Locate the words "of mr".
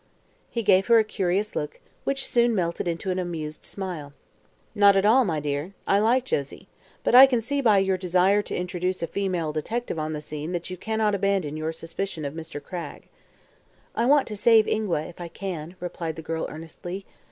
12.25-12.59